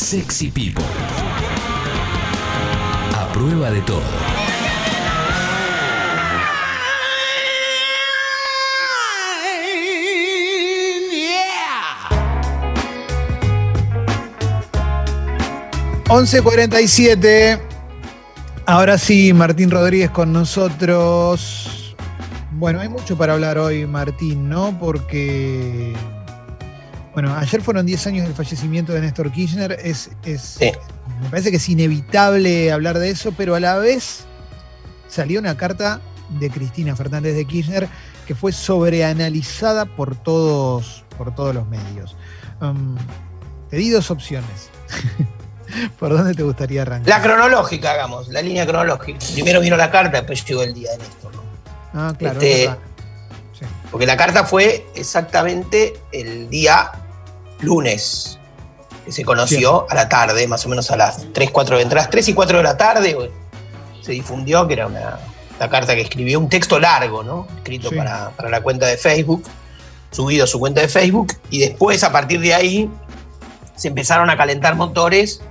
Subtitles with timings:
[0.00, 0.82] Sexy People.
[3.14, 4.00] A prueba de todo.
[16.08, 17.60] ...11.47...
[18.66, 21.94] Ahora sí, Martín Rodríguez con nosotros.
[22.52, 24.76] Bueno, hay mucho para hablar hoy, Martín, ¿no?
[24.80, 25.94] Porque
[27.20, 29.72] bueno, ayer fueron 10 años del fallecimiento de Néstor Kirchner.
[29.72, 34.24] Es, Me parece que es inevitable hablar de eso, pero a la vez
[35.06, 37.88] salió una carta de Cristina Fernández de Kirchner
[38.26, 42.16] que fue sobreanalizada por todos, por todos los medios.
[42.62, 42.96] Um,
[43.68, 44.70] te di dos opciones.
[45.98, 47.08] ¿Por dónde te gustaría arrancar?
[47.08, 49.18] La cronológica, hagamos, la línea cronológica.
[49.34, 51.32] Primero vino la carta, después llegó el día de Néstor.
[51.92, 52.40] Ah, claro.
[52.40, 52.70] Este,
[53.90, 56.92] porque la carta fue exactamente el día
[57.60, 58.38] lunes,
[59.04, 62.10] que se conoció a la tarde, más o menos a las 3, 4 de entradas,
[62.10, 63.30] 3 y 4 de la tarde,
[64.00, 65.18] se difundió que era una,
[65.58, 67.46] carta que escribió un texto largo, ¿no?
[67.58, 69.44] Escrito para, la cuenta de Facebook,
[70.10, 72.90] subido a su cuenta de Facebook, y después, a partir de ahí,
[73.76, 75.42] se empezaron a calentar motores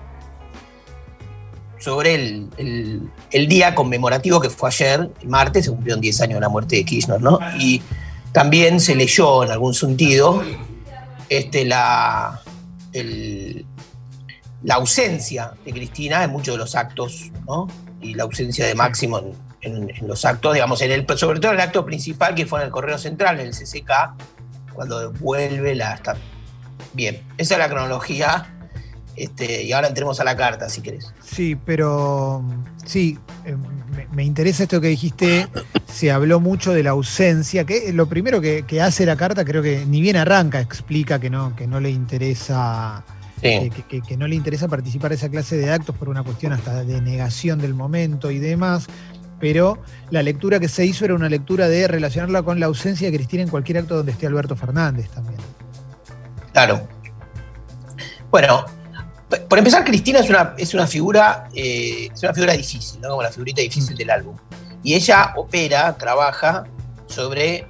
[1.80, 6.50] sobre el, día conmemorativo que fue ayer, el martes, se cumplieron 10 años de la
[6.50, 7.40] muerte de Kirchner, ¿no?
[7.58, 7.82] Y
[8.32, 10.44] también se leyó en algún sentido
[11.30, 12.42] este, la,
[14.64, 17.68] la ausencia de Cristina en muchos de los actos, ¿no?
[18.02, 19.22] Y la ausencia de Máximo
[19.62, 22.68] en, los actos, digamos, en el, sobre todo en el acto principal que fue en
[22.68, 24.14] el Correo Central, en el CCK,
[24.74, 26.00] cuando vuelve la...
[26.94, 28.56] Bien, esa es la cronología.
[29.20, 31.14] Este, y ahora entremos a la carta, si querés.
[31.22, 32.42] Sí, pero
[32.86, 33.54] sí, eh,
[34.14, 35.46] me, interesa esto que dijiste,
[35.94, 39.86] se habló mucho de la ausencia, que lo primero que, hace la carta, creo que
[39.86, 43.04] ni bien arranca, explica que no, que no le interesa.
[43.42, 46.86] Eh, que, no le interesa participar de esa clase de actos por una cuestión hasta
[46.86, 48.88] de negación del momento y demás,
[49.38, 49.80] pero
[50.12, 53.44] la lectura que se hizo era una lectura de relacionarla con la ausencia de Cristina
[53.44, 55.40] en cualquier acto donde esté Alberto Fernández también.
[56.54, 56.88] Claro.
[58.30, 58.66] Bueno,
[59.30, 63.10] por empezar, Cristina es una, es una figura, eh, es una figura difícil, ¿no?
[63.10, 64.36] Como la figurita difícil del álbum.
[64.84, 66.66] Y ella opera, trabaja
[67.06, 67.68] sobre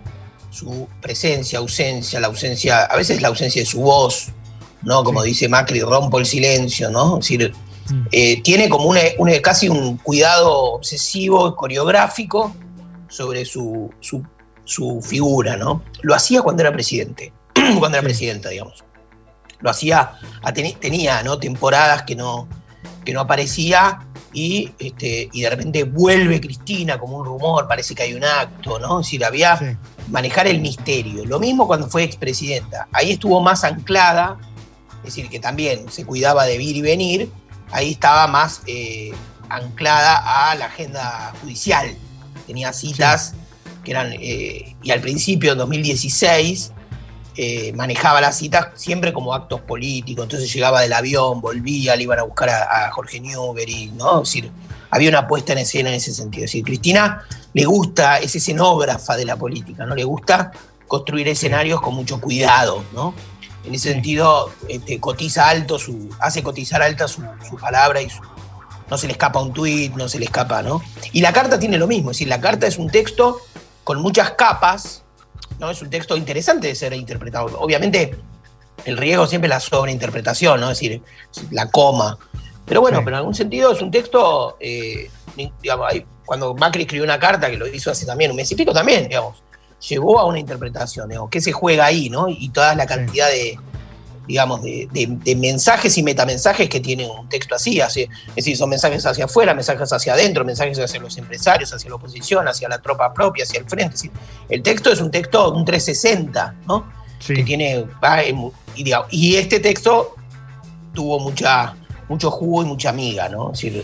[0.52, 4.30] su presencia, ausencia, la ausencia, a veces la ausencia de su voz,
[4.84, 5.03] ¿no?
[5.03, 7.20] Como dice Macri, rompo el silencio, ¿no?
[7.20, 7.53] Es decir,
[7.90, 8.08] mm.
[8.12, 9.02] eh, tiene como una,
[9.41, 12.56] casi un cuidado obsesivo, coreográfico
[13.09, 15.84] sobre su, su, figura, ¿no?
[16.03, 17.34] Lo hacía cuando era presidente,
[17.80, 18.84] cuando era presidenta, digamos
[19.62, 20.14] lo hacía,
[20.80, 21.38] tenía ¿no?
[21.38, 22.47] temporadas que no,
[23.03, 24.00] que no aparecía
[24.34, 28.80] y, este, y de repente vuelve Cristina como un rumor, parece que hay un acto,
[28.80, 29.00] ¿no?
[29.00, 29.78] Es decir, había
[30.09, 31.25] manejar el misterio.
[31.25, 32.88] Lo mismo cuando fue expresidenta.
[32.92, 34.38] Ahí estuvo más anclada,
[35.00, 37.31] es decir, que también se cuidaba de ir y venir,
[37.72, 39.12] ahí estaba más eh,
[39.50, 41.96] anclada a la agenda judicial.
[42.46, 43.34] Tenía citas
[43.84, 46.72] que eran, eh, y al principio, en 2016,
[47.35, 52.19] eh, manejaba las citas siempre como actos políticos, entonces llegaba del avión, volvía, le iban
[52.19, 54.23] a buscar a, Jorge Newbery, ¿no?
[54.23, 54.51] Es decir,
[54.90, 56.45] había una puesta en escena en ese sentido.
[56.45, 57.23] Es decir, Cristina
[57.53, 59.95] le gusta, es escenógrafa de la política, ¿no?
[59.95, 60.51] Le gusta
[60.88, 63.13] construir escenarios con mucho cuidado, ¿no?
[63.63, 67.22] En ese sentido, este, cotiza alto su, hace cotizar alta su,
[67.59, 68.07] palabra y
[68.90, 70.81] no se le escapa un tuit, no se le escapa, ¿no?
[71.11, 73.40] Y la carta tiene lo mismo, es decir, la carta es un texto
[73.84, 75.03] con muchas capas,
[75.59, 75.70] ¿no?
[75.70, 77.59] Es un texto interesante de ser interpretado.
[77.59, 78.16] Obviamente,
[78.86, 80.72] el riesgo siempre es la sobreinterpretación, ¿no?
[80.72, 81.02] Es decir,
[81.52, 82.18] la coma.
[82.66, 85.09] Pero bueno, pero en algún sentido es un texto, eh,
[85.62, 85.92] digamos,
[86.25, 89.08] cuando Macri escribió una carta, que lo hizo hace también un mes y pico también,
[89.08, 89.42] digamos,
[89.88, 92.28] llegó a una interpretación, digamos, ¿qué se juega ahí, no?
[92.30, 93.58] Y toda la cantidad de,
[94.29, 99.25] digamos, de, mensajes y metamensajes que tiene un texto así, es decir, son mensajes hacia
[99.25, 103.44] afuera, mensajes hacia adentro, mensajes hacia los empresarios, hacia la oposición, hacia la tropa propia,
[103.44, 104.12] hacia el frente.
[104.50, 106.94] el texto es un texto, un 360, ¿no?
[107.25, 107.85] Que tiene,
[109.09, 110.14] y, este texto
[110.93, 111.75] tuvo mucha,
[112.08, 113.52] mucho jugo y mucha amiga, ¿no?
[113.52, 113.84] Es decir,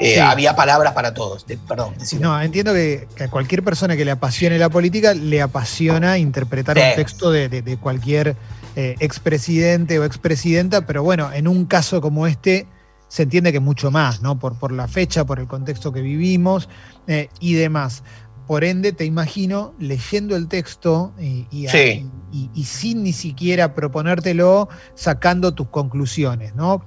[0.00, 1.46] eh, había palabras para todos.
[1.68, 1.94] perdón.
[2.18, 6.96] No, entiendo que, a cualquier persona que le apasione la política le apasiona interpretar un
[6.96, 8.34] texto de cualquier
[8.76, 12.66] eh, expresidente o expresidenta, pero bueno, en un caso como este
[13.08, 14.38] se entiende que mucho más, ¿no?
[14.38, 16.68] Por, por la fecha, por el contexto que vivimos
[17.06, 18.02] eh, y demás.
[18.48, 25.68] Por ende, te imagino leyendo el texto y, y, sin ni siquiera proponértelo, sacando tus
[25.68, 26.84] conclusiones, ¿no?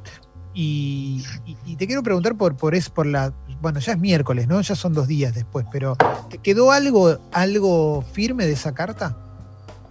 [0.53, 1.23] Y,
[1.77, 3.33] te quiero preguntar por, por, es, por la.
[3.61, 4.59] Bueno, ya es miércoles, ¿no?
[4.59, 5.95] Ya son dos días después, pero
[6.29, 9.17] ¿te quedó algo, algo firme de esa carta?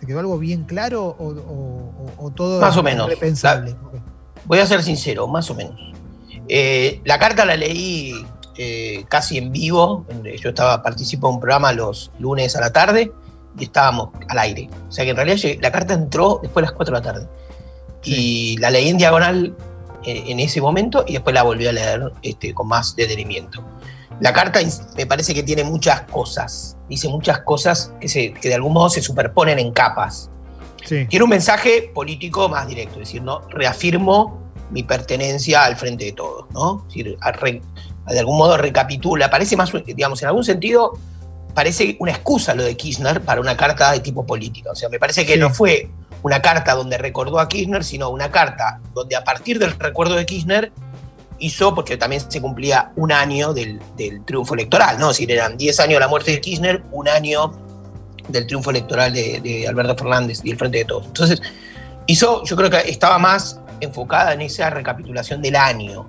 [0.06, 3.08] ¿Te quedó algo bien claro o, todo Más o menos.
[3.08, 3.74] repensable?
[4.44, 5.74] Voy a ser sincero, más o menos.
[6.48, 8.14] Eh, la carta la leí
[8.56, 10.06] eh, casi en vivo.
[10.40, 13.10] Yo estaba, participo en un programa los lunes a la tarde
[13.58, 14.70] y estábamos al aire.
[14.88, 17.28] O sea que en realidad la carta entró después de las 4 de la tarde.
[18.04, 19.56] Y la leí en diagonal
[20.04, 23.64] eh, en ese momento y después la volví a leer este, con más detenimiento.
[24.20, 24.60] La carta
[24.96, 28.88] me parece que tiene muchas cosas, dice muchas cosas que, se, que de algún modo
[28.88, 30.30] se superponen en capas.
[30.88, 33.40] Tiene un mensaje político más directo, es decir, ¿no?
[33.48, 36.84] reafirmo mi pertenencia al frente de todos, ¿no?
[36.88, 37.18] Es decir,
[38.08, 40.92] de algún modo recapitula, parece más, digamos, en algún sentido,
[41.54, 44.70] parece una excusa lo de Kirchner para una carta de tipo política.
[44.70, 45.90] O sea, me parece que no fue
[46.22, 50.26] una carta donde recordó a Kirchner, sino una carta donde a partir del recuerdo de
[50.26, 50.72] Kirchner
[51.38, 53.80] hizo, porque también se cumplía un año del,
[54.24, 55.10] triunfo electoral, ¿no?
[55.10, 57.52] Es decir, eran 10 años de la muerte de Kirchner, un año
[58.28, 61.06] del triunfo electoral de, Alberto Fernández y el Frente de Todos.
[61.06, 61.40] Entonces,
[62.06, 66.08] hizo, yo creo que estaba más enfocada en esa recapitulación del año.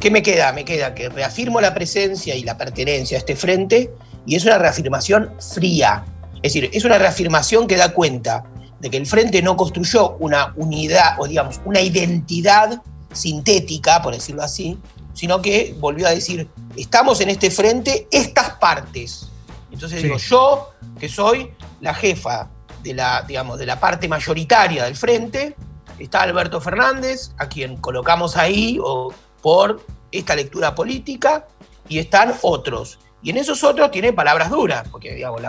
[0.00, 0.52] ¿Qué me queda?
[0.52, 3.90] Me queda que reafirmo la presencia y la pertenencia a este frente
[4.26, 6.04] y es una reafirmación fría.
[6.42, 8.44] Es decir, es una reafirmación que da cuenta
[8.80, 12.82] de que el frente no construyó una unidad o digamos una identidad
[13.12, 14.78] sintética, por decirlo así,
[15.14, 19.28] sino que volvió a decir, estamos en este frente estas partes.
[19.70, 22.48] Entonces digo, yo, que soy la jefa
[22.82, 25.54] de la, digamos, de la parte mayoritaria del frente,
[25.98, 29.12] está Alberto Fernández, a quien colocamos ahí o,
[29.42, 31.46] por esta lectura política,
[31.88, 32.98] y están otros.
[33.22, 35.42] Y en esos otros tiene palabras duras, porque digamos,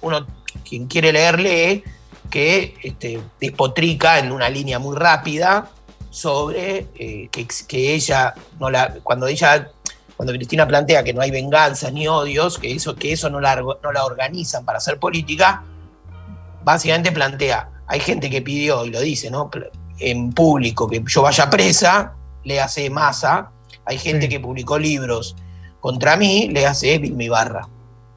[0.00, 0.26] uno
[0.68, 1.84] quien quiere leer lee
[2.30, 5.70] que este, despotrica en una línea muy rápida
[6.12, 9.70] sobre eh, que, ella, no la, cuando ella,
[10.14, 13.56] cuando Cristina plantea que no hay venganzas ni odios, que eso, que eso no, la,
[13.56, 15.64] no la organizan para hacer política,
[16.62, 19.50] básicamente plantea, hay gente que pidió, y lo dice, ¿no?
[19.98, 22.12] En público, que yo vaya presa,
[22.44, 23.50] le hace masa,
[23.86, 25.34] hay gente que publicó libros
[25.80, 27.68] contra mí, le hace Vilma Barra.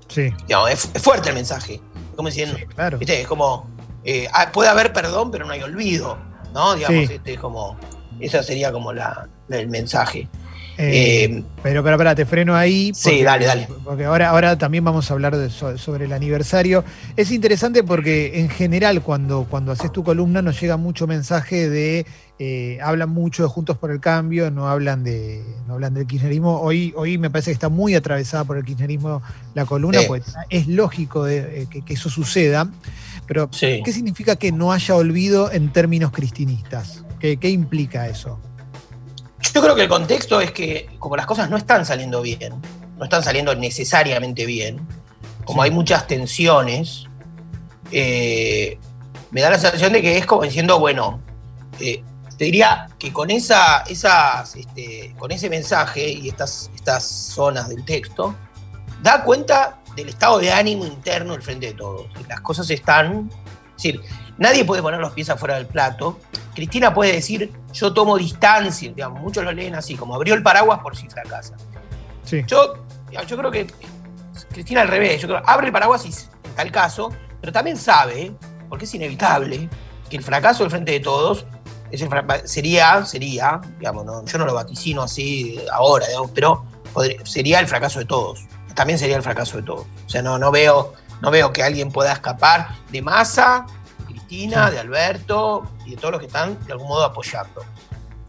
[0.09, 0.33] Sí.
[0.69, 1.79] es, fuerte el mensaje.
[2.15, 2.57] Como diciendo,
[2.99, 3.69] es como,
[4.03, 6.17] eh, ah, puede haber perdón, pero no hay olvido.
[6.55, 6.73] ¿No?
[6.73, 7.77] Digamos, este, como,
[8.19, 10.27] esa sería como la, el mensaje.
[10.77, 12.91] Eh, eh, pero, pero, espera, te freno ahí.
[12.95, 13.67] sí, dale, dale.
[13.83, 16.83] Porque ahora, ahora también vamos a hablar sobre el aniversario.
[17.15, 22.05] Es interesante porque en general cuando, cuando haces tu columna nos llega mucho mensaje de,
[22.37, 26.59] eh, hablan mucho de Juntos por el Cambio, no hablan, de, no hablan del kirchnerismo.
[26.59, 29.21] Hoy, hoy me parece que está muy atravesada por el kirchnerismo
[29.53, 32.69] la columna, pues es lógico que, que, eso suceda.
[33.25, 37.05] Pero, ¿qué significa que no haya olvido en términos cristinistas?
[37.19, 38.39] ¿Qué, implica eso?
[39.53, 42.53] Yo creo que el contexto es que como las cosas no están saliendo bien,
[42.97, 44.79] no están saliendo necesariamente bien,
[45.45, 47.05] como hay muchas tensiones,
[47.91, 48.77] eh,
[49.31, 51.21] me da la sensación de que es como diciendo, bueno,
[51.79, 52.03] eh,
[52.37, 57.85] te diría que con, esa, esas, este, con ese mensaje y estas, estas zonas del
[57.85, 58.35] texto,
[59.01, 62.07] da cuenta del estado de ánimo interno del frente de todos.
[62.27, 63.29] Las cosas están.
[63.77, 64.01] Es decir,
[64.37, 66.19] nadie puede poner los pies afuera del plato.
[66.53, 70.79] Cristina puede decir, yo tomo distancia, digamos, muchos lo leen así, como abrió el paraguas
[70.79, 71.55] por si fracasa.
[72.23, 72.43] Sí.
[72.47, 72.85] Yo,
[73.27, 73.67] yo creo que
[74.51, 77.11] Cristina al revés, yo creo abre el paraguas y en tal caso,
[77.41, 78.31] pero también sabe,
[78.69, 79.69] porque es inevitable,
[80.09, 81.45] que el fracaso del frente de todos
[82.45, 86.65] sería, sería, digamos, yo no lo vaticino así ahora, pero
[87.23, 89.87] sería el fracaso de todos también sería el fracaso de todos.
[90.05, 93.65] O sea, no, no, veo, no veo que alguien pueda escapar de Massa,
[93.99, 97.65] de Cristina, de Alberto y de todos los que están de algún modo apoyando.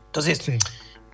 [0.06, 0.40] Entonces,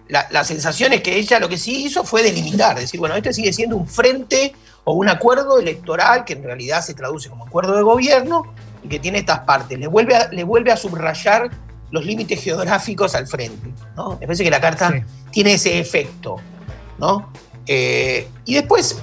[0.08, 3.52] la, sensación es que ella lo que sí hizo fue delimitar, decir, bueno, este sigue
[3.52, 7.82] siendo un frente o un acuerdo electoral que en realidad se traduce como acuerdo de
[7.82, 9.78] gobierno y que tiene estas partes.
[9.78, 11.50] Le vuelve a, le vuelve a subrayar
[11.92, 13.72] los límites geográficos al frente.
[13.96, 14.18] ¿no?
[14.18, 14.92] Me parece que la carta
[15.30, 16.37] tiene ese efecto.
[16.99, 17.30] ¿no?
[17.66, 19.00] Eh, y después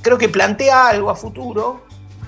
[0.00, 1.84] creo que plantea algo a futuro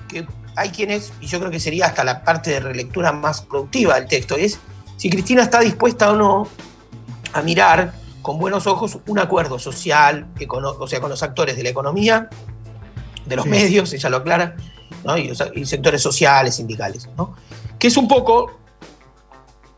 [0.07, 0.25] que
[0.55, 4.07] hay quienes, y yo creo que sería hasta la parte de relectura más productiva del
[4.07, 4.59] texto, es
[4.97, 6.47] si Cristina está dispuesta o no
[7.33, 10.27] a mirar con buenos ojos un acuerdo social,
[10.79, 12.29] o sea, con los actores de la economía,
[13.25, 14.55] de los medios, ella lo aclara,
[15.53, 17.35] y, sectores sociales, sindicales, ¿no?
[17.77, 18.59] que es un poco,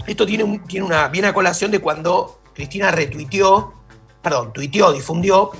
[0.07, 3.73] esto tiene, tiene una bien a colación de cuando Cristina retuiteó,
[4.21, 5.51] perdón, tuiteó, difundió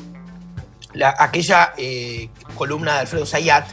[1.20, 3.68] aquella eh, columna de Alfredo Zayat,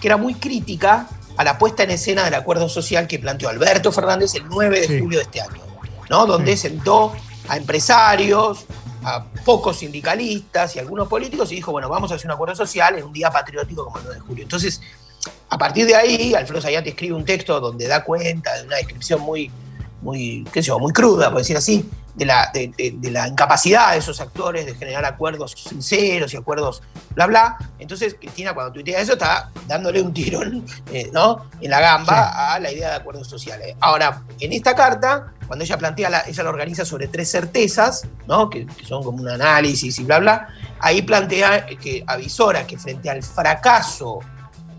[0.00, 3.90] que era muy crítica a la puesta en escena del acuerdo social que planteó Alberto
[3.90, 5.62] Fernández el 9 de julio de este año,
[6.10, 6.26] ¿no?
[6.26, 7.12] donde sentó
[7.48, 8.66] a empresarios,
[9.02, 12.96] a pocos sindicalistas y algunos políticos y dijo, bueno, vamos a hacer un acuerdo social
[12.98, 14.42] en un día patriótico como el 9 de julio.
[14.42, 14.80] Entonces,
[15.48, 19.20] a partir de ahí, Alfredo Zayat escribe un texto donde da cuenta de una descripción
[19.20, 19.50] muy,
[20.08, 22.72] muy, qué sé yo, muy cruda, por decir así, de la, de,
[23.10, 26.82] la incapacidad de esos actores de generar acuerdos sinceros y acuerdos
[27.14, 27.58] bla bla.
[27.78, 31.44] Entonces, Cristina, cuando tuitea eso, está dándole un tirón eh, ¿no?
[31.60, 33.76] en la gamba a la idea de acuerdos sociales.
[33.80, 38.48] Ahora, en esta carta, cuando ella plantea, la, ella la organiza sobre tres certezas, ¿no?
[38.48, 40.48] que, son como un análisis y bla bla,
[40.80, 44.20] ahí plantea que avisora que frente al fracaso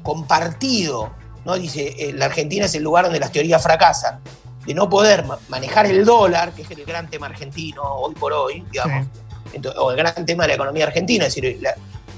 [0.01, 1.11] compartido,
[1.45, 1.53] ¿no?
[1.53, 4.19] dice, eh, la Argentina es el lugar donde las teorías fracasan
[4.69, 8.63] de no poder manejar el dólar, que es el gran tema argentino hoy por hoy,
[8.71, 9.07] digamos,
[9.77, 11.25] o el gran tema de la economía argentina.
[11.25, 11.59] Es decir,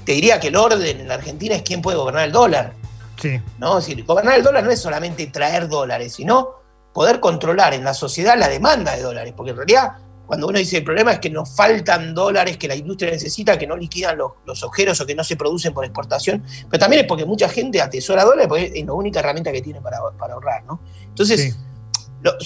[0.04, 2.74] te diría que el orden en la Argentina es quién puede gobernar el dólar.
[3.18, 3.40] Sí.
[3.56, 3.78] ¿no?
[3.78, 6.56] Es decir, gobernar el dólar no es solamente traer dólares, sino
[6.92, 9.92] poder controlar en la sociedad la demanda de dólares, porque en realidad
[10.26, 13.66] cuando uno dice el problema es que nos faltan dólares que la industria necesita, que
[13.66, 17.08] no liquidan los, los ojeros o que no se producen por exportación, pero también es
[17.08, 20.64] porque mucha gente atesora dólares porque es la única herramienta que tiene para, ahorrar.
[20.64, 20.80] ¿no?
[21.06, 21.56] Entonces,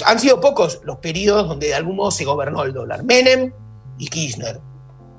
[0.05, 3.05] han sido pocos los periodos donde de algún modo se gobernó el dólar.
[3.05, 3.53] Menem
[3.99, 4.61] y Kirchner.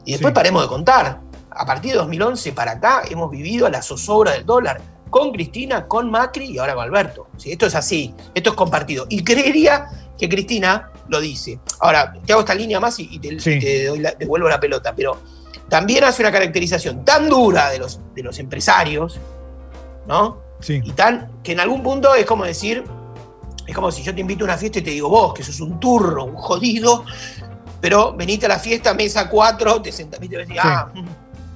[0.06, 1.22] Y después paremos de contar.
[1.52, 4.82] A partir de 2011 para acá hemos vivido la zozobra del dólar.
[5.10, 7.28] Con Cristina, con Macri y ahora con Alberto.
[7.44, 9.06] Esto es así, esto es compartido.
[9.10, 11.60] Y creería que Cristina lo dice.
[11.80, 13.38] Ahora, te hago esta línea más y, te,
[14.20, 15.18] devuelvo la pelota, pero
[15.70, 19.20] también hace una caracterización tan dura de los, de los empresarios,
[20.08, 20.42] ¿no?
[20.60, 20.82] Sí.
[20.84, 22.84] Y tan que en algún punto es como decir,
[23.68, 25.60] es como si yo te invito a una fiesta y te digo, vos, que sos
[25.60, 27.04] un turro, un jodido,
[27.82, 31.06] pero venite a la fiesta, mesa 4, te sentás y te decís, ah, mm,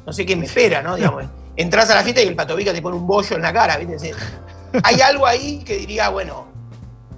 [0.05, 0.95] no sé qué me espera, ¿no?
[0.97, 1.23] Digamos,
[1.55, 4.13] entras a la fiesta y el patobica te pone un bollo en la cara, ¿viste?
[4.83, 6.47] Hay algo ahí que diría, bueno,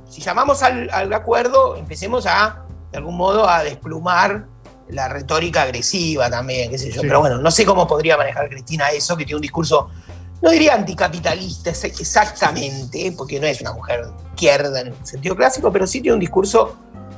[0.08, 4.46] si llamamos al, acuerdo, empecemos a, de algún modo, a desplumar
[4.90, 7.02] la retórica agresiva también, qué sé yo.
[7.02, 9.90] Pero bueno, no sé cómo podría manejar Cristina eso, que tiene un discurso
[10.44, 14.02] no diría anticapitalista exactamente, porque no es una mujer
[14.34, 16.76] izquierda en el sentido clásico, pero sí tiene un discurso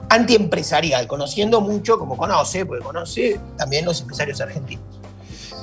[0.10, 4.86] antiempresarial, conociendo mucho, como conoce, porque conoce también los empresarios argentinos.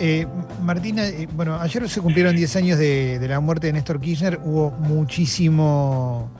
[0.00, 0.26] Eh,
[0.61, 4.73] Martina, eh, bueno, ayer se cumplieron 10 años de, la muerte de Néstor Kirchner, hubo
[4.73, 6.33] muchísimo,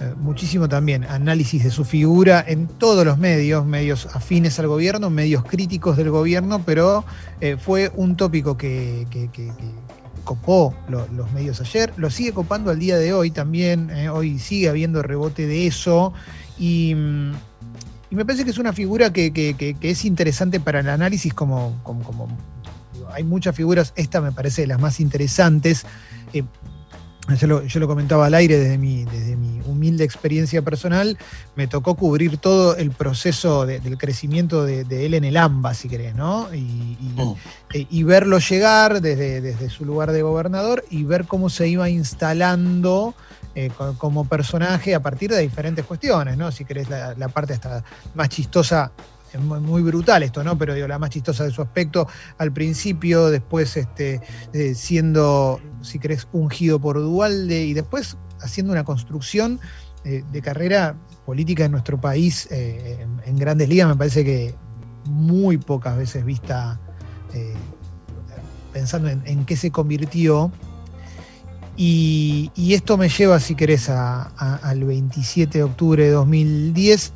[0.00, 5.10] eh, muchísimo también análisis de su figura en todos los medios, medios afines al gobierno,
[5.10, 7.04] medios críticos del gobierno, pero
[7.58, 9.04] fue un tópico que
[10.24, 14.68] copó los medios ayer, lo sigue copando al día de hoy también, eh, hoy sigue
[14.68, 16.12] habiendo rebote de eso
[16.58, 17.32] y, mm,
[18.10, 22.28] me parece que es una figura que, es interesante para el análisis como, como,
[23.12, 25.84] hay muchas figuras, esta me parece de las más interesantes.
[26.32, 26.44] Eh,
[27.38, 31.16] yo lo, comentaba al aire desde mi, desde mi humilde experiencia personal,
[31.56, 36.14] me tocó cubrir todo el proceso del crecimiento de, él en el AMBA, si querés,
[36.14, 36.52] ¿no?
[36.54, 37.34] Y, mm.
[37.72, 43.14] e, verlo llegar desde, desde, su lugar de gobernador y ver cómo se iba instalando
[43.54, 46.52] eh, como personaje a partir de diferentes cuestiones, ¿no?
[46.52, 48.92] Si querés, la, la parte hasta más chistosa
[49.38, 50.56] es muy brutal esto, ¿no?
[50.56, 52.06] Pero digo, la más chistosa de su aspecto
[52.38, 54.20] al principio, después este,
[54.52, 59.60] eh, siendo, si querés, ungido por Dualde y después haciendo una construcción
[60.04, 64.54] eh, de carrera política en nuestro país eh, en, grandes ligas, me parece que
[65.06, 66.80] muy pocas veces vista
[68.72, 70.52] pensando en, qué se convirtió.
[71.76, 77.12] Y, esto me lleva, si querés, al 27 de octubre de 2010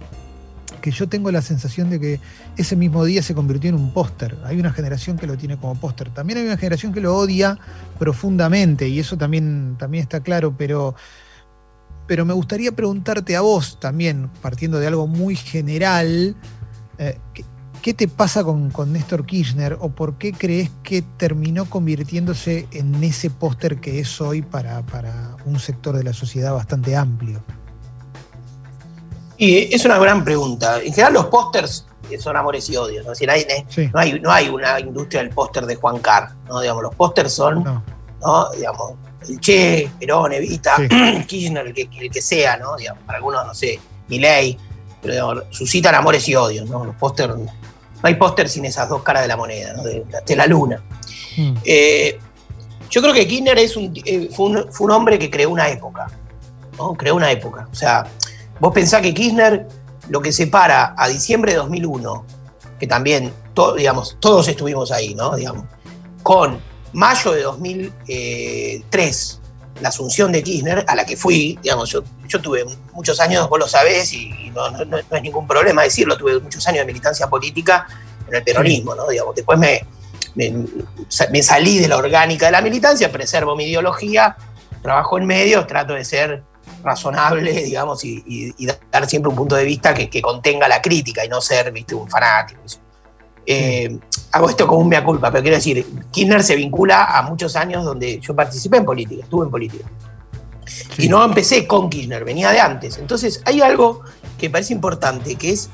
[0.90, 2.20] yo tengo la sensación de que
[2.56, 4.36] ese mismo día se convirtió en un póster.
[4.44, 6.10] Hay una generación que lo tiene como póster.
[6.10, 7.58] También hay una generación que lo odia
[7.98, 10.94] profundamente y eso también, también está claro, pero,
[12.06, 16.36] pero me gustaría preguntarte a vos también, partiendo de algo muy general,
[16.98, 17.18] eh,
[17.82, 23.02] ¿qué, te pasa con, con Néstor Kirchner o por qué crees que terminó convirtiéndose en
[23.02, 27.42] ese póster que es hoy para, para un sector de la sociedad bastante amplio?
[29.38, 30.78] Y es una gran pregunta.
[30.78, 31.86] En general los pósters
[32.18, 33.06] son amores y odios.
[33.06, 33.12] ¿no?
[33.30, 36.34] hay, no, hay, una industria del póster de Juan Carr.
[36.48, 36.60] ¿no?
[36.60, 38.50] Digamos, los pósters son, no.
[38.50, 38.94] Digamos,
[39.28, 40.76] el Che, Perón, Evita,
[41.26, 42.76] Kirchner, el que, el que sea, ¿no?
[42.76, 43.78] Digamos, para algunos, no sé,
[44.08, 44.58] Milei,
[45.00, 46.84] pero suscitan amores y odios, ¿no?
[46.84, 47.48] Los pósters, no
[48.02, 49.82] hay póster sin esas dos caras de la moneda, ¿no?
[49.82, 50.82] de, la luna.
[51.36, 51.54] Hmm.
[51.64, 52.18] Eh,
[52.90, 55.68] yo creo que Kirchner es un, eh, fue, un, fue un hombre que creó una
[55.68, 56.06] época,
[56.76, 56.94] ¿no?
[56.94, 57.68] Creó una época.
[57.70, 58.06] O sea,
[58.60, 59.66] Vos pensás que Kirchner,
[60.08, 62.24] lo que separa a diciembre de 2001,
[62.78, 63.32] que también,
[63.76, 65.36] digamos, todos estuvimos ahí, ¿no?
[65.36, 65.64] Digamos,
[66.22, 66.60] con
[66.92, 69.40] mayo de 2003,
[69.80, 72.02] la asunción de Kirchner, a la que fui, digamos, yo,
[72.40, 76.80] tuve muchos años, vos lo sabés, y, no, es ningún problema decirlo, tuve muchos años
[76.80, 77.86] de militancia política
[78.26, 79.06] en el peronismo, ¿no?
[79.08, 79.86] Digamos, después me,
[80.34, 84.36] me, salí de la orgánica de la militancia, preservo mi ideología,
[84.82, 86.42] trabajo en medios, trato de ser
[86.82, 88.54] razonable, digamos, y,
[88.90, 92.08] dar siempre un punto de vista que, contenga la crítica y no ser, viste, un
[92.08, 92.60] fanático.
[93.46, 93.98] Eh,
[94.32, 97.84] hago esto como un mea culpa, pero quiero decir, Kirchner se vincula a muchos años
[97.84, 99.84] donde yo participé en política, estuve en política.
[100.98, 102.98] Y no empecé con Kirchner, venía de antes.
[102.98, 104.02] Entonces, hay algo
[104.36, 105.70] que parece importante, que es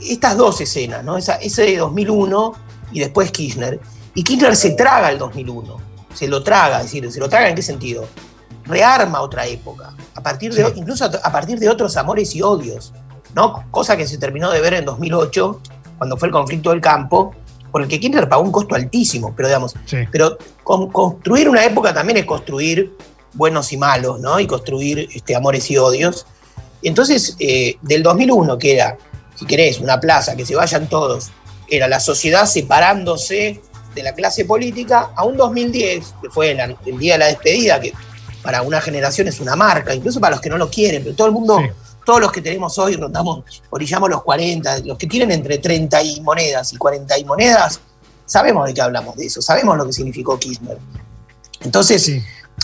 [0.00, 1.16] estas dos escenas, ¿no?
[1.16, 2.52] Esa, ese de 2001
[2.92, 3.80] y después Kirchner.
[4.14, 5.76] Y Kirchner se traga el 2001,
[6.14, 8.08] se lo traga, es decir, se lo traga en qué sentido?
[8.66, 12.92] Rearma otra época, a partir de, incluso a partir de otros amores y odios,
[13.34, 13.64] ¿no?
[13.70, 15.60] Cosa que se terminó de ver en 2008,
[15.98, 17.34] cuando fue el conflicto del campo,
[17.70, 19.74] por el que Kirchner pagó un costo altísimo, pero digamos,
[20.10, 22.96] pero construir una época también es construir
[23.34, 24.40] buenos y malos, ¿no?
[24.40, 26.26] Y construir este, amores y odios.
[26.82, 28.96] Entonces, eh, del 2001, que era,
[29.34, 31.30] si querés, una plaza, que se vayan todos,
[31.68, 33.60] era la sociedad separándose
[33.94, 37.92] de la clase política, a un 2010, que fue el, día de la despedida, que
[38.46, 41.26] para una generación es una marca, incluso para los que no lo quieren, pero todo
[41.26, 41.58] el mundo,
[42.04, 46.20] todos los que tenemos hoy, rondamos, orillamos los 40, los que tienen entre 30 y
[46.20, 47.80] monedas y 40 y monedas,
[48.24, 50.78] sabemos de qué hablamos de eso, sabemos lo que significó Kirchner.
[51.62, 52.22] Entonces,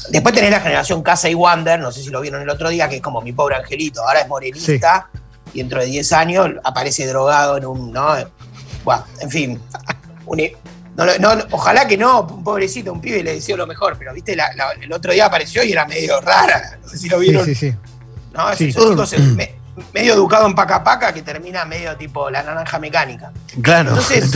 [0.09, 2.89] Después tenés la generación Casa y Wander, no sé si lo vieron el otro día,
[2.89, 5.11] que es como mi pobre angelito, ahora es morenista
[5.53, 7.93] y dentro de 10 años aparece drogado en un.
[7.93, 8.15] ¿no?
[8.85, 9.61] Bueno, en fin.
[11.51, 14.37] Ojalá que no, un pobrecito, un pibe le deseo lo mejor, pero viste,
[14.81, 16.79] el otro día apareció y era medio rara.
[16.83, 17.45] No sé si lo vieron.
[17.45, 17.77] Sí, sí, sí.
[18.33, 18.51] ¿no?
[18.51, 19.15] Esos
[19.93, 23.33] medio educado en paca paca que termina medio tipo la naranja mecánica.
[23.63, 23.91] Claro.
[23.91, 24.33] Entonces,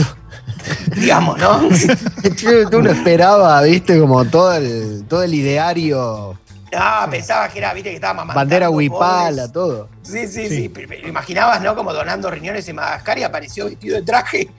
[0.95, 1.69] digamos, ¿no?
[2.71, 6.39] Tú no esperaba, viste, como todo el, todo el ideario.
[6.71, 8.39] No, pensaba que era, viste, que estaba mamando.
[8.39, 9.89] Bandera huipala, todo.
[10.01, 11.75] Sí, sí, sí, Lo imaginabas, ¿no?
[11.75, 14.49] Como donando riñones en Madagascar y apareció vestido de traje.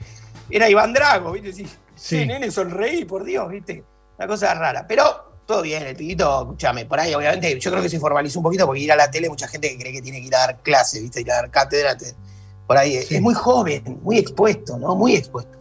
[0.49, 1.67] Era Iván Drago, viste, sí.
[1.99, 3.83] Sí, nene, sonreí, por Dios, viste.
[4.17, 4.85] Una cosa rara.
[4.87, 8.43] Pero todo bien, el pibito, escúchame, por ahí obviamente yo creo que se formalizó un
[8.43, 10.39] poquito porque ir a la tele mucha gente que cree que tiene que ir a
[10.39, 11.21] dar clase, ¿viste?
[11.21, 11.97] Ir a dar cátedra,
[12.67, 14.95] por ahí es muy joven, muy expuesto, ¿no?
[14.95, 15.57] Muy expuesto.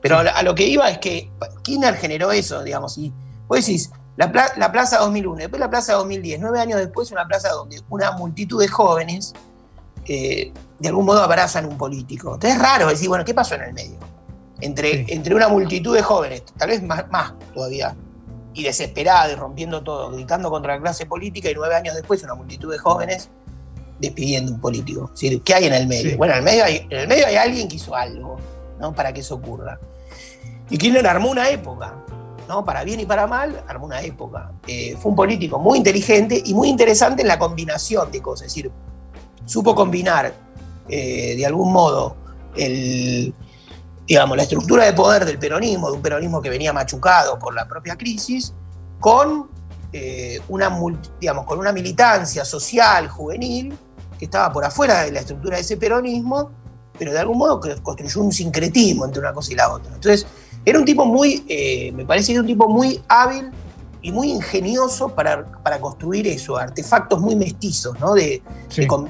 [0.00, 1.30] Pero a lo que iba es que
[1.62, 3.12] Kirchner generó eso, digamos, y
[3.46, 4.32] vos decís, la,
[4.72, 8.68] Plaza 2001, después la Plaza 2010, nueve años después una plaza donde una multitud de
[8.68, 9.34] jóvenes
[10.06, 12.34] eh, de algún modo abrazan un político.
[12.34, 13.98] Entonces es raro decir, bueno, ¿qué pasó en el medio?
[14.60, 17.94] Entre, entre una multitud de jóvenes, tal vez más, más todavía,
[18.56, 22.34] y desesperada y rompiendo todo, gritando contra la clase política y nueve años después una
[22.34, 23.28] multitud de jóvenes
[23.98, 25.10] despidiendo un político.
[25.44, 26.16] ¿qué hay en el medio?
[26.16, 28.36] Bueno, en el medio, hay, en el medio hay alguien que hizo algo
[28.80, 28.94] ¿no?
[28.94, 29.78] para que eso ocurra.
[30.70, 32.02] Y Kirchner armó una época,
[32.48, 32.64] ¿no?
[32.64, 34.52] para bien y para mal, armó una época.
[34.66, 38.54] Eh, fue un político muy inteligente y muy interesante en la combinación de cosas, es
[38.54, 38.70] decir,
[39.44, 40.32] supo combinar
[40.88, 42.16] eh, de algún modo
[42.56, 43.34] el,
[44.06, 47.66] digamos, la estructura de poder del peronismo, de un peronismo que venía machucado por la
[47.66, 48.54] propia crisis,
[49.00, 49.48] con,
[49.92, 50.70] eh, una,
[51.20, 53.76] digamos, con una militancia social, juvenil,
[54.18, 56.50] que estaba por afuera de la estructura de ese peronismo,
[56.98, 59.94] pero de algún modo construyó un sincretismo entre una cosa y la otra.
[59.94, 60.26] Entonces,
[60.64, 63.50] era un tipo muy, eh, me parece era un tipo muy hábil
[64.06, 68.14] y muy ingenioso para, para construir eso, artefactos muy mestizos, ¿no?
[68.14, 68.40] De,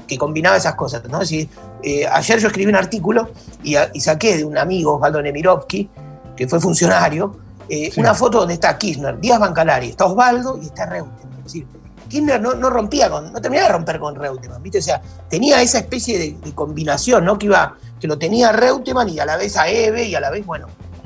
[0.07, 1.21] que combinaba esas cosas, ¿no?
[1.21, 1.49] Es decir,
[1.83, 3.29] eh, ayer yo escribí un artículo
[3.61, 5.87] y, saqué de un amigo, Osvaldo Nemirovsky,
[6.35, 7.37] que fue funcionario,
[7.69, 11.37] eh, una foto donde está Kirchner, Díaz Bancalari, está Osvaldo y está Reutemann.
[11.37, 11.67] Es decir,
[12.09, 14.79] Kirchner no, rompía con, no terminaba de romper con Reutemann, ¿viste?
[14.79, 17.37] O sea, tenía esa especie de, combinación, ¿no?
[17.37, 20.31] Que iba, que lo tenía Reutemann y a la vez a Eve y a la
[20.31, 20.65] vez, bueno,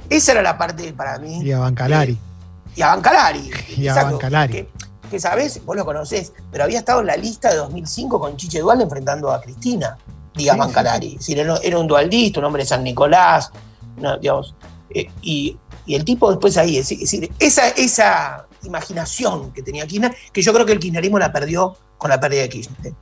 [0.10, 1.42] esa era la parte para mí.
[1.44, 2.18] Y a Bancalari
[2.76, 3.52] y a Bancalari.
[3.78, 4.68] Y a Bancalari.
[5.10, 8.62] Que, sabes, vos lo conocés, pero había estado en la lista de 2005 con Chiche
[8.62, 9.98] Dual enfrentando a Cristina,
[10.34, 11.20] diga Bancalari.
[11.28, 13.52] era, un dualdista, un hombre de San Nicolás,
[14.22, 14.56] digamos.
[14.90, 15.58] Eh, y,
[15.88, 20.66] el tipo después ahí, es decir, esa, esa imaginación que tenía Kirchner, que yo creo
[20.66, 22.94] que el kirchnerismo la perdió con la pérdida de Kirchner.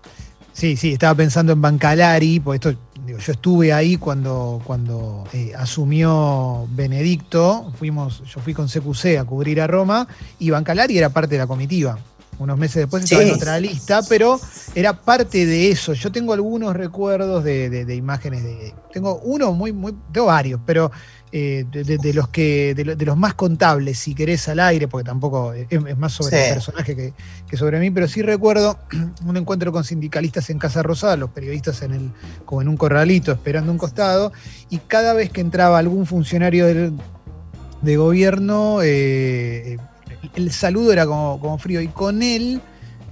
[0.53, 2.82] Sí, sí, estaba pensando en Bancalari, porque esto
[3.19, 9.62] yo estuve ahí cuando, cuando eh, asumió Benedicto, fuimos, yo fui con CQC a cubrir
[9.62, 10.08] a Roma
[10.39, 11.99] y Bancalari era parte de la comitiva.
[12.39, 14.39] Unos meses después estaba en otra lista, pero
[14.73, 15.91] era parte de eso.
[15.91, 18.73] Yo tengo algunos recuerdos de, imágenes de.
[18.93, 19.93] Tengo uno muy, muy.
[20.13, 20.89] Tengo varios, pero
[21.32, 25.68] eh, de, los que de, los más contables, si querés, al aire, porque tampoco es,
[25.98, 27.13] más sobre el personaje
[27.48, 28.80] que, sobre mí, pero sí recuerdo
[29.26, 32.12] un encuentro con sindicalistas en Casa Rosada, los periodistas en el,
[32.46, 34.32] como en un corralito esperando un costado,
[34.72, 39.78] y cada vez que entraba algún funcionario de gobierno, eh,
[40.36, 42.60] el saludo era como, como frío, y con él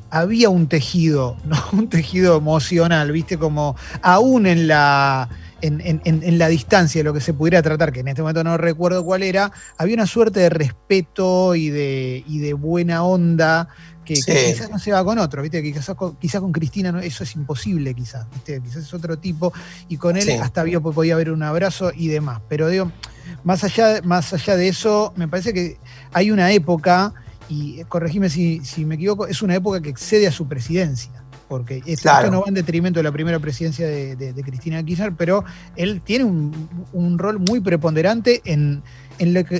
[0.10, 1.58] había un tejido, ¿no?
[1.73, 5.30] un tejido emocional, viste, como aún en la
[5.61, 9.03] en, la distancia de lo que se pudiera tratar, que en este momento no recuerdo
[9.03, 13.69] cuál era, había una suerte de respeto y de, y de buena onda
[14.05, 15.61] que, quizás no se va con otro, ¿viste?
[15.61, 19.51] Que quizás con, con Cristina eso es imposible, quizás, Quizás es otro tipo,
[19.89, 22.41] y con él hasta había, podía haber un abrazo y demás.
[22.47, 22.91] Pero digo,
[23.43, 25.77] más allá, más allá de eso, me parece que
[26.13, 27.13] hay una época,
[27.49, 31.81] y corregime si, si me equivoco, es una época que excede a su presidencia porque
[31.86, 36.25] esto, no va en detrimento de la primera presidencia de, Cristina Kirchner, pero él tiene
[36.25, 38.83] un, rol muy preponderante en,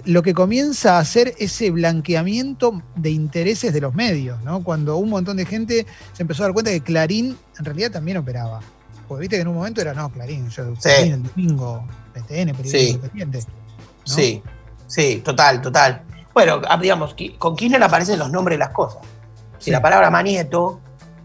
[0.06, 4.64] lo, que, comienza a hacer ese blanqueamiento de intereses de los medios, ¿no?
[4.64, 8.18] Cuando un montón de gente se empezó a dar cuenta que Clarín en realidad también
[8.18, 8.60] operaba.
[9.08, 12.64] Porque viste que en un momento era, no, Clarín, yo, Clarín el domingo, PTN, periodismo
[12.64, 12.88] sí.
[12.90, 13.40] independiente.
[14.04, 14.44] Sí,
[14.86, 16.04] sí, total, total.
[16.34, 19.02] Bueno, ah, digamos, con Kirchner aparecen los nombres de las cosas.
[19.58, 20.82] Si la palabra Manieto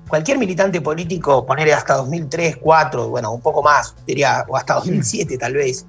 [0.09, 5.39] cualquier militante político, ponerle hasta 2003, 2004, bueno, un poco más, diría, o hasta 2007
[5.39, 5.87] tal vez,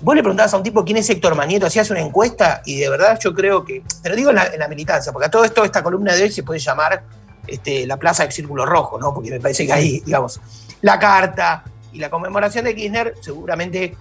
[0.00, 2.88] vos le preguntabas a un tipo quién es Héctor Manieto, hacías una encuesta y de
[2.88, 6.14] verdad yo creo que, pero digo en la, militancia, porque a todo esto, esta columna
[6.14, 7.04] de hoy se puede llamar
[7.46, 9.12] este, la Plaza del Círculo Rojo, ¿no?
[9.12, 10.40] Porque me parece que ahí, digamos,
[10.80, 13.96] la carta y la conmemoración de Kirchner, seguramente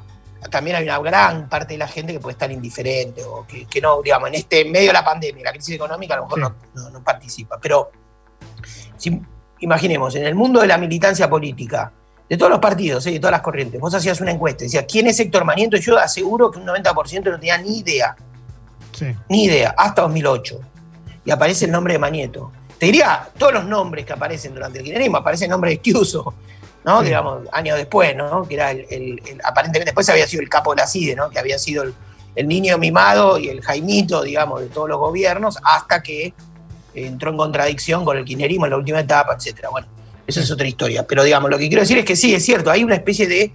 [0.49, 4.01] también hay una gran parte de la gente que puede estar indiferente o que, no,
[4.01, 7.03] digamos, en este medio de la pandemia, la crisis económica, a lo mejor no, no,
[7.03, 7.59] participa.
[7.61, 7.91] Pero
[9.01, 9.19] si,
[9.61, 11.91] imaginemos, en el mundo de la militancia política,
[12.29, 13.11] de todos los partidos, ¿eh?
[13.11, 15.75] de todas las corrientes, vos hacías una encuesta, decías, ¿quién es Héctor Maniento?
[15.77, 18.15] Yo aseguro que un 90% no tenía ni idea.
[19.29, 20.59] Ni idea, hasta 2008.
[21.25, 22.51] Y aparece el nombre de Manieto.
[22.77, 26.35] Te diría, todos los nombres que aparecen durante el kirchnerismo, aparece el nombre de Estiuso,
[26.83, 27.01] ¿no?
[27.01, 28.47] Digamos, años después, ¿no?
[28.47, 31.29] Que era el, aparentemente después había sido el capo de la CIDE, ¿no?
[31.29, 31.93] Que había sido el,
[32.35, 36.33] el niño mimado y el jaimito, digamos, de todos los gobiernos, hasta que
[36.93, 39.69] entró en contradicción con el kirchnerismo en la última etapa, etcétera.
[39.69, 39.87] Bueno,
[40.27, 41.05] eso es otra historia.
[41.07, 43.51] Pero digamos, lo que quiero decir es que sí, es cierto, hay una especie de.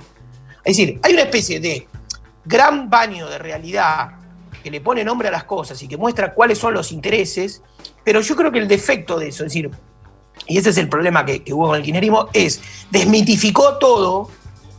[0.65, 1.87] Es decir, hay una especie de
[2.45, 4.11] gran baño de realidad
[4.63, 7.63] que le pone nombre a las cosas y que muestra cuáles son los intereses,
[8.05, 9.71] pero yo creo que el defecto de eso, es decir,
[10.49, 14.29] y ese es el problema que, hubo con el kirchnerismo, es desmitificó todo,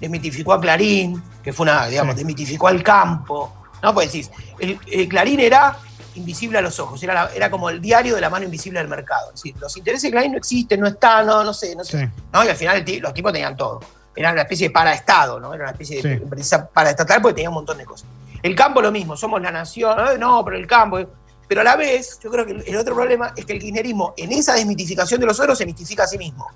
[0.02, 3.94] desmitificó a Clarín, que fue una, digamos, desmitificó al campo, ¿no?
[3.94, 5.78] Pues decís, el Clarín era
[6.18, 9.30] invisible a los ojos, era, era como el diario de la mano invisible del mercado.
[9.30, 12.10] Es decir, los intereses de Klein no existen, no están, no, no sé, no sé.
[12.34, 12.44] ¿no?
[12.44, 13.80] Y al final los tipos tenían todo.
[14.16, 15.54] Era una especie de paraestado, ¿no?
[15.54, 18.08] Era una especie de empresa paraestatal porque tenía un montón de cosas.
[18.42, 21.00] El campo lo mismo, somos la nación, no, pero el campo.
[21.48, 24.32] Pero a la vez, yo creo que el otro problema es que el kirchnerismo, en
[24.32, 26.48] esa desmitificación de los otros, se mitifica a sí mismo.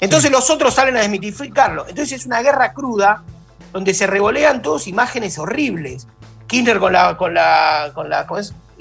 [0.00, 1.86] Entonces los otros salen a desmitificarlo.
[1.88, 3.24] Entonces es una guerra cruda
[3.72, 6.06] donde se revolean todos imágenes horribles.
[6.46, 8.26] Kirchner con la, con la, con la,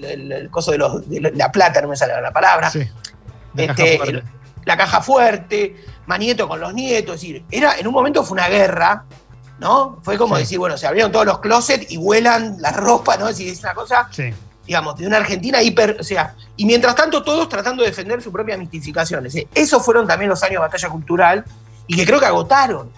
[0.02, 2.72] el, coso de, los, la plata, no me sale la palabra.
[3.54, 4.12] La, este, caja
[4.66, 7.16] la, caja fuerte, Manieto con los nietos.
[7.16, 9.06] Es decir, era, en un momento fue una guerra,
[9.60, 10.00] ¿no?
[10.04, 13.28] Fue como decir, bueno, se abrieron todos los closets y vuelan la ropa, ¿no?
[13.28, 14.10] Es decir, es una cosa,
[14.66, 15.98] digamos, de una Argentina hiper.
[16.00, 19.26] O sea, y mientras tanto, todos tratando de defender su propia mistificación.
[19.26, 21.46] Es decir, esos fueron también los años de batalla cultural
[21.88, 22.92] y que creo que agotaron.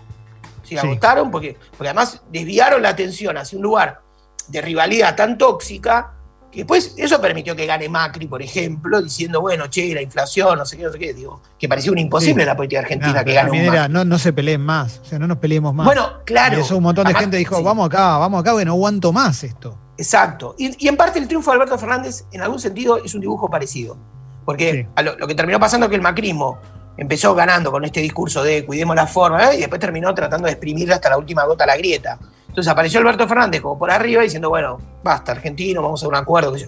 [0.64, 4.02] Sí, agotaron porque, porque además desviaron la atención hacia un lugar
[4.50, 6.14] de rivalidad tan tóxica
[6.52, 10.66] que después eso permitió que gane Macri, por ejemplo, diciendo, bueno, che, la inflación, no
[10.66, 13.34] sé qué, no sé qué, digo, que parecía un imposible en la política argentina que
[13.34, 15.86] gane un era, no, no, se peleen más, o sea, no nos peleemos más.
[15.86, 16.58] Bueno, claro.
[16.58, 19.78] Y eso un montón de gente dijo, vamos acá, vamos acá, bueno, aguanto más esto.
[20.00, 20.56] Exacto.
[20.58, 23.98] Y, en parte el triunfo de Alberto Fernández, en algún sentido, es un dibujo parecido.
[24.46, 26.58] Porque lo, que terminó pasando es que el macrismo
[26.98, 29.58] empezó ganando con este discurso de cuidemos la forma, ¿eh?
[29.58, 32.18] y después terminó tratando de exprimir hasta la última gota la grieta.
[32.50, 36.54] Entonces apareció Alberto Fernández como por arriba diciendo, bueno, basta, argentino, vamos a un acuerdo.
[36.54, 36.68] Que yo.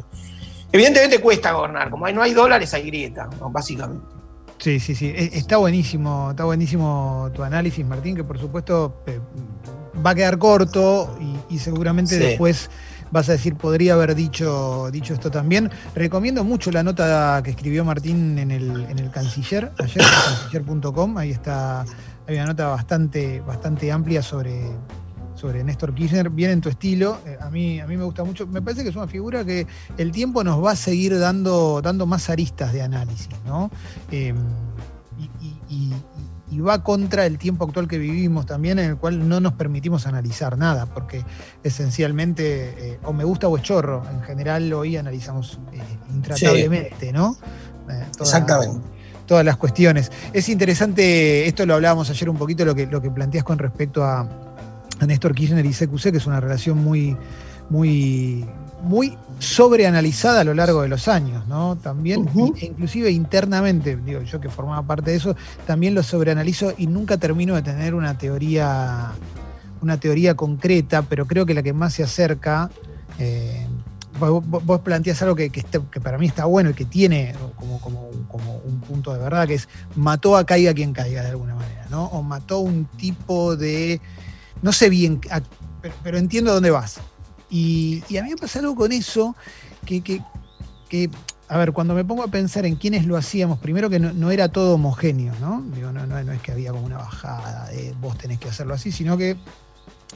[0.71, 4.05] Evidentemente cuesta gobernar, como no hay dólares, hay grieta, básicamente.
[4.57, 5.07] Sí, sí, sí.
[5.07, 9.19] E, está buenísimo, está buenísimo tu análisis, Martín, que por supuesto eh,
[10.05, 11.17] va a quedar corto
[11.49, 12.69] y, seguramente después
[13.11, 15.69] vas a decir, podría haber dicho, dicho esto también.
[15.93, 20.03] Recomiendo mucho la nota que escribió Martín en el, en el Canciller, ayer,
[20.51, 21.81] canciller.com, ahí está,
[22.27, 24.61] hay una nota bastante, bastante amplia sobre,
[25.41, 27.17] sobre Néstor Kirchner, bien en tu estilo.
[27.25, 28.45] Eh, a, mí, a mí me gusta mucho.
[28.45, 29.65] Me parece que es una figura que
[29.97, 33.71] el tiempo nos va a seguir dando, dando más aristas de análisis, ¿no?
[34.11, 34.37] Em,
[35.67, 35.91] y,
[36.59, 40.59] va contra el tiempo actual que vivimos también, en el cual no nos permitimos analizar
[40.59, 41.25] nada, porque
[41.63, 44.03] esencialmente eh, o me gusta o es chorro.
[44.11, 45.79] En general hoy analizamos eh,
[46.13, 47.35] intratablemente, ¿no?
[48.19, 48.85] Exactamente
[49.25, 50.11] todas las cuestiones.
[50.33, 54.03] Es interesante, esto lo hablábamos ayer un poquito, lo que, lo que planteas con respecto
[54.03, 54.27] a,
[55.01, 57.17] a Néstor Kirchner y CQC, que es una relación muy,
[57.69, 58.45] muy,
[58.83, 61.75] muy sobreanalizada a lo largo de los años, ¿no?
[61.75, 65.35] También, e inclusive internamente, digo, yo que formaba parte de eso,
[65.65, 69.11] también lo sobreanalizo y nunca termino de tener una teoría
[69.81, 72.69] una teoría concreta, pero creo que la que más se acerca,
[73.17, 73.65] eh,
[74.19, 75.63] vos, vos, planteás algo que, que,
[75.99, 79.55] para mí está bueno y que tiene como, como, como, un punto de verdad, que
[79.55, 82.05] es mató a caiga quien caiga de alguna manera, ¿no?
[82.05, 83.99] O mató un tipo de,
[84.61, 85.21] no sé bien,
[86.03, 86.99] pero, entiendo a dónde vas.
[87.49, 89.35] Y, a mí me pasa algo con eso
[89.85, 90.21] que, que,
[90.89, 91.09] que
[91.51, 94.47] a ver, cuando me pongo a pensar en quiénes lo hacíamos, primero que no, era
[94.47, 95.59] todo homogéneo, ¿no?
[95.59, 99.35] No, es que había como una bajada de vos tenés que hacerlo así, sino que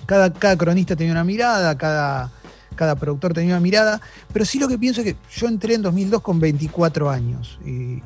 [0.05, 2.31] cada, cada cronista tenía una mirada, cada,
[2.77, 3.99] cada productor tenía una mirada,
[4.31, 8.01] pero sí lo que pienso es que yo entré en 2002 con 24 años y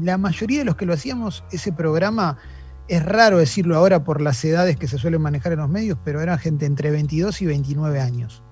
[0.00, 2.38] la mayoría de los que lo hacíamos, ese programa,
[2.90, 6.20] es raro decirlo ahora por las edades que se suelen manejar en los medios, pero
[6.20, 8.42] era gente entre 22 y 29 años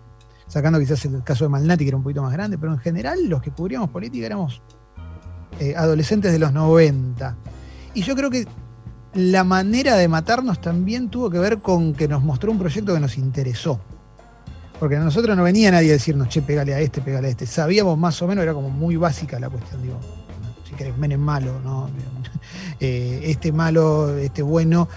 [0.48, 3.28] sacando quizás el caso de Malnati, que era un poquito más grande, pero en general
[3.28, 4.62] los que cubríamos política éramos
[5.60, 7.36] eh, adolescentes de los 90.
[7.94, 8.46] Y yo creo que
[9.14, 13.00] la manera de matarnos también tuvo que ver con que nos mostró un proyecto que
[13.00, 13.80] nos interesó.
[14.80, 17.46] Porque a nosotros no venía nadie a decirnos, che, pégale a este, pégale a este.
[17.46, 19.98] Sabíamos más o menos, era como muy básica la cuestión, digo,
[20.98, 21.90] Menem malo, ¿no?
[22.80, 24.88] Eh, este malo, este bueno.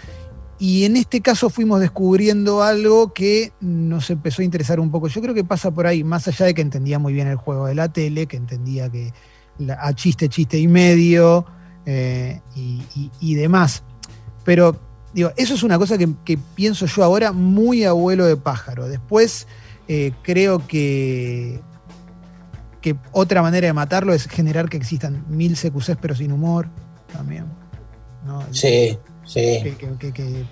[0.59, 5.07] Y en este caso fuimos descubriendo algo que nos empezó a interesar un poco.
[5.07, 7.65] Yo creo que pasa por ahí, más allá de que entendía muy bien el juego
[7.65, 9.11] de la tele, que entendía que
[9.79, 11.45] a chiste, chiste y medio
[11.85, 13.83] eh, y, demás.
[14.43, 14.79] Pero
[15.13, 18.87] digo, eso es una cosa que, pienso yo ahora muy abuelo de pájaro.
[18.87, 19.47] Después
[19.87, 21.59] eh, creo que,
[22.81, 26.67] que otra manera de matarlo es generar que existan mil CQCs pero sin humor
[27.11, 27.45] también.
[28.51, 28.97] Sí.
[29.23, 29.77] Sí.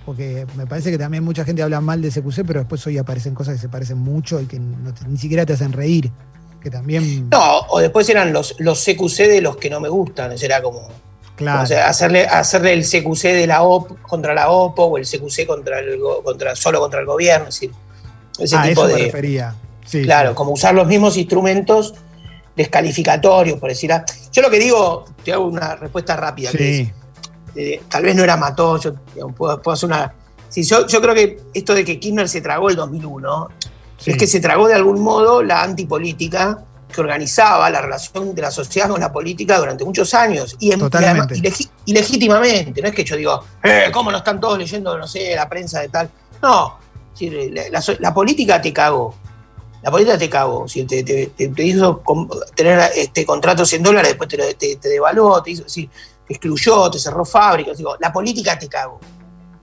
[0.06, 3.34] porque me parece que también mucha gente habla mal de CQC, pero después hoy aparecen
[3.34, 6.12] cosas que se parecen mucho y que ni siquiera te hacen reír.
[6.62, 7.30] Que también.
[7.30, 10.34] No, o después eran los, los CQC de los que no me gustan.
[10.40, 10.90] Era como.
[11.36, 11.62] Claro.
[11.86, 15.98] hacerle, hacerle el CQC de la OP contra la OPO o el CQC contra el,
[16.22, 17.48] contra, solo contra el gobierno.
[17.48, 17.72] Es decir,
[18.40, 18.94] ese ah, tipo eso de.
[18.94, 19.56] Me refería.
[20.04, 21.96] claro, como usar los mismos instrumentos
[22.60, 23.90] descalificatorios, por decir.
[24.34, 26.52] Yo lo que digo, te hago una respuesta rápida.
[26.52, 26.92] Que
[27.56, 28.96] eh, tal vez no era mató, yo
[29.30, 30.14] puedo, hacer una...
[30.50, 33.50] Sí, yo, creo que esto de que Kirchner se tragó el 2001
[34.06, 38.52] es que se tragó de algún modo la antipolítica que organizaba la relación de la
[38.52, 40.58] sociedad con la política durante muchos años.
[40.60, 40.82] Y, en,
[41.86, 45.34] y, legítimamente, no es que yo digo, eh, ¿cómo no están todos leyendo, no sé,
[45.34, 46.10] la prensa de tal?
[46.42, 46.78] No,
[48.00, 49.16] la, política te cagó.
[49.82, 50.68] La política te cagó.
[50.68, 52.04] Si te, te, hizo
[52.56, 55.64] tener este, contratos en dólares, después te, te, devaluó, te hizo
[56.28, 57.78] excluyó, te cerró fábricas.
[57.78, 59.00] Digo, la política te cago.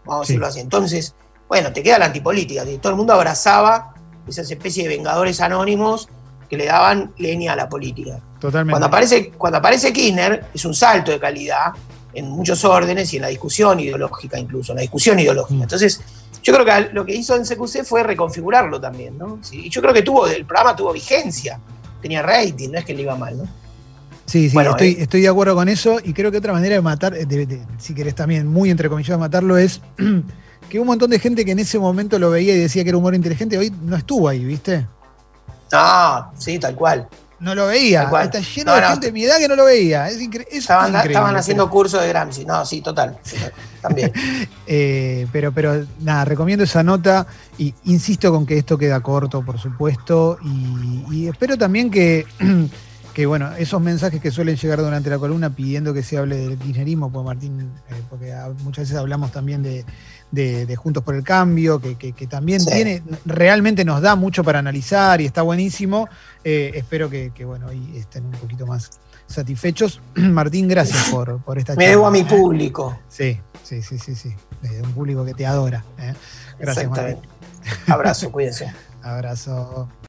[0.05, 0.61] Vamos a decirlo así.
[0.61, 1.15] Entonces,
[1.49, 2.65] bueno, te queda la antipolítica.
[2.81, 3.95] Todo el mundo abrazaba
[4.27, 6.09] esas especies de vengadores anónimos
[6.49, 8.21] que le daban leña a la política.
[8.41, 8.73] Totalmente.
[8.73, 11.73] Cuando aparece, cuando aparece Kirchner, es un salto de calidad
[12.13, 15.59] en muchos órdenes y en la discusión ideológica incluso, en la discusión ideológica.
[15.59, 15.63] Mm.
[15.63, 16.01] Entonces,
[16.47, 19.41] yo creo que lo que hizo en CQC fue reconfigurarlo también, ¿no?
[19.51, 21.59] y yo creo que tuvo, el programa tuvo vigencia,
[22.01, 23.49] tenía rating, no es que le iba mal, ¿no?
[24.27, 24.97] Sí, sí, estoy, eh.
[25.01, 27.17] estoy, de acuerdo con eso y creo que otra manera de matar,
[27.79, 29.81] si querés también muy entre comillas matarlo, es
[30.71, 32.99] que un montón de gente que en ese momento lo veía y decía que era
[32.99, 34.87] humor inteligente, hoy no estuvo ahí, ¿viste?
[35.73, 37.09] Ah, sí, tal cual.
[37.39, 38.11] No lo veía.
[38.23, 40.09] Está lleno de gente de mi edad que no lo veía.
[40.09, 40.19] Es,
[40.51, 42.45] estaban, estaban, haciendo curso de Gramsci.
[42.45, 43.19] No, sí, total.
[43.83, 44.13] también.
[44.67, 47.27] Eh, pero, pero nada, recomiendo esa nota
[47.59, 50.39] y insisto con que esto queda corto, por supuesto.
[51.11, 52.27] y espero también que
[53.17, 56.59] que bueno, esos mensajes que suelen llegar durante la columna pidiendo que se hable del
[56.59, 59.87] kirchnerismo, pues Martín, eh, porque muchas veces hablamos también de,
[60.77, 65.43] Juntos por el Cambio, que, también tiene, realmente nos da mucho para analizar y está
[65.43, 66.09] buenísimo.
[66.45, 68.91] Eh, espero que, bueno, hoy estén un poquito más
[69.27, 70.01] satisfechos.
[70.15, 72.99] Martín, gracias por, por esta Me debo a mi público.
[73.09, 74.35] Sí, sí, sí, sí, sí.
[74.83, 75.85] Un público que te adora.
[76.59, 77.19] Gracias, Martín.
[77.87, 78.73] Abrazo, cuídense.
[79.03, 79.89] Abrazo.